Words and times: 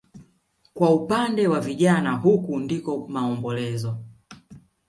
Kwa 0.73 0.89
upande 0.95 1.47
wa 1.47 1.59
vijana 1.59 2.11
huku 2.11 2.59
ndiko 2.59 3.07
maombolezo 3.07 3.97